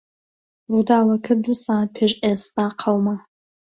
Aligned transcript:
ڕووداوەکە 0.71 1.33
دوو 1.43 1.55
سەعات 1.63 1.89
پێش 1.97 2.11
ئێستا 2.23 2.65
قەوما. 2.81 3.15